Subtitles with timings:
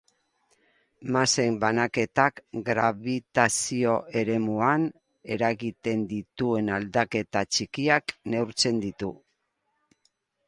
[1.15, 4.87] Masen banaketak grabitazio-eremuan
[5.35, 9.11] eragiten dituen aldaketa txikiak neurtzen ditu.